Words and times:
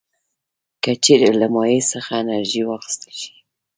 که 0.83 0.91
چیرې 1.03 1.31
له 1.39 1.47
مایع 1.55 1.81
څخه 1.91 2.11
انرژي 2.21 2.61
واخیستل 2.65 3.11
شي. 3.21 3.33